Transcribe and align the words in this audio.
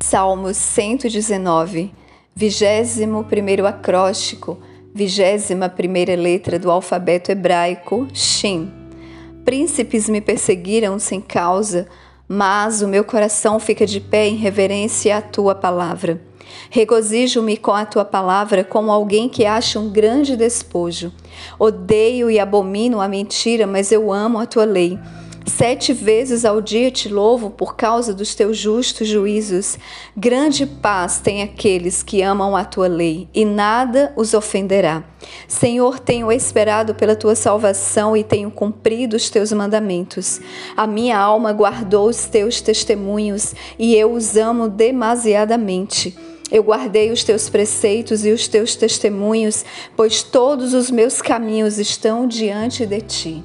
Salmos 0.00 0.56
119, 0.56 1.92
21 2.34 3.66
acróstico, 3.66 4.58
21 4.94 6.16
letra 6.16 6.58
do 6.58 6.70
alfabeto 6.70 7.32
hebraico, 7.32 8.06
Shin. 8.14 8.72
Príncipes 9.44 10.08
me 10.08 10.20
perseguiram 10.20 10.98
sem 10.98 11.20
causa, 11.20 11.88
mas 12.28 12.80
o 12.80 12.88
meu 12.88 13.02
coração 13.02 13.58
fica 13.58 13.84
de 13.84 14.00
pé 14.00 14.28
em 14.28 14.36
reverência 14.36 15.16
à 15.16 15.20
tua 15.20 15.54
palavra. 15.54 16.20
Regozijo-me 16.70 17.56
com 17.56 17.72
a 17.72 17.84
tua 17.84 18.04
palavra 18.04 18.62
como 18.62 18.92
alguém 18.92 19.28
que 19.28 19.44
acha 19.44 19.80
um 19.80 19.90
grande 19.90 20.36
despojo. 20.36 21.12
Odeio 21.58 22.30
e 22.30 22.38
abomino 22.38 23.00
a 23.00 23.08
mentira, 23.08 23.66
mas 23.66 23.90
eu 23.90 24.12
amo 24.12 24.38
a 24.38 24.46
tua 24.46 24.64
lei. 24.64 24.98
Sete 25.48 25.94
vezes 25.94 26.44
ao 26.44 26.60
dia 26.60 26.90
te 26.90 27.08
louvo 27.08 27.48
por 27.48 27.74
causa 27.74 28.12
dos 28.12 28.34
teus 28.34 28.58
justos 28.58 29.08
juízos. 29.08 29.78
Grande 30.14 30.66
paz 30.66 31.20
tem 31.20 31.42
aqueles 31.42 32.02
que 32.02 32.22
amam 32.22 32.54
a 32.54 32.64
tua 32.64 32.86
lei, 32.86 33.28
e 33.34 33.44
nada 33.44 34.12
os 34.14 34.34
ofenderá. 34.34 35.02
Senhor, 35.48 35.98
tenho 35.98 36.30
esperado 36.30 36.94
pela 36.94 37.16
tua 37.16 37.34
salvação 37.34 38.16
e 38.16 38.22
tenho 38.22 38.50
cumprido 38.50 39.16
os 39.16 39.30
teus 39.30 39.50
mandamentos. 39.50 40.40
A 40.76 40.86
minha 40.86 41.18
alma 41.18 41.52
guardou 41.52 42.08
os 42.08 42.26
teus 42.26 42.60
testemunhos 42.60 43.54
e 43.78 43.96
eu 43.96 44.12
os 44.12 44.36
amo 44.36 44.68
demasiadamente. 44.68 46.16
Eu 46.50 46.62
guardei 46.62 47.10
os 47.10 47.24
teus 47.24 47.48
preceitos 47.48 48.24
e 48.24 48.30
os 48.30 48.46
teus 48.48 48.76
testemunhos, 48.76 49.64
pois 49.96 50.22
todos 50.22 50.74
os 50.74 50.90
meus 50.90 51.20
caminhos 51.20 51.78
estão 51.78 52.26
diante 52.26 52.86
de 52.86 53.00
ti. 53.00 53.44